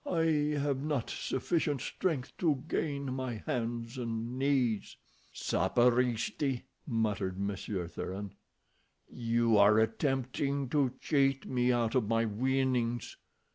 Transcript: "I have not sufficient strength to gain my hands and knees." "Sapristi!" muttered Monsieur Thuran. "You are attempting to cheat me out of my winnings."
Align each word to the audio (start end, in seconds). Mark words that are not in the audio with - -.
"I 0.03 0.57
have 0.59 0.79
not 0.81 1.11
sufficient 1.11 1.79
strength 1.81 2.35
to 2.39 2.63
gain 2.67 3.13
my 3.13 3.43
hands 3.45 3.99
and 3.99 4.35
knees." 4.39 4.97
"Sapristi!" 5.31 6.63
muttered 6.87 7.37
Monsieur 7.39 7.87
Thuran. 7.87 8.33
"You 9.11 9.57
are 9.59 9.77
attempting 9.77 10.69
to 10.69 10.93
cheat 11.01 11.45
me 11.45 11.71
out 11.71 11.93
of 11.93 12.07
my 12.07 12.25
winnings." 12.25 13.15